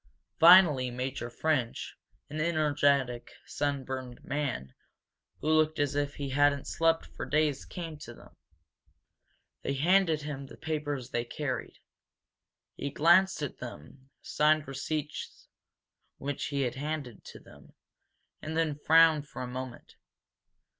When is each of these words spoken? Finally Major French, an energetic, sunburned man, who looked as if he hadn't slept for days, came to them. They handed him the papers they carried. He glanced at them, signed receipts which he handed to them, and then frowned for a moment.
Finally 0.39 0.89
Major 0.89 1.29
French, 1.29 1.95
an 2.27 2.41
energetic, 2.41 3.29
sunburned 3.45 4.23
man, 4.23 4.73
who 5.41 5.47
looked 5.49 5.77
as 5.77 5.93
if 5.93 6.15
he 6.15 6.29
hadn't 6.29 6.65
slept 6.65 7.05
for 7.15 7.23
days, 7.23 7.65
came 7.65 7.97
to 7.99 8.15
them. 8.15 8.35
They 9.61 9.75
handed 9.75 10.23
him 10.23 10.47
the 10.47 10.57
papers 10.57 11.11
they 11.11 11.23
carried. 11.23 11.77
He 12.73 12.89
glanced 12.89 13.43
at 13.43 13.59
them, 13.59 14.09
signed 14.23 14.67
receipts 14.67 15.47
which 16.17 16.45
he 16.45 16.63
handed 16.63 17.23
to 17.25 17.39
them, 17.39 17.73
and 18.41 18.57
then 18.57 18.73
frowned 18.79 19.27
for 19.27 19.43
a 19.43 19.47
moment. 19.47 19.97